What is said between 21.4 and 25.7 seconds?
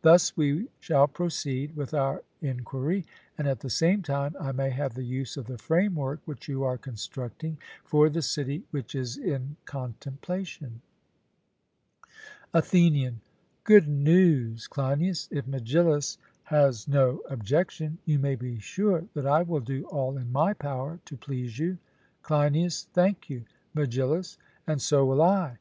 you. CLEINIAS: Thank you. MEGILLUS: And so will I.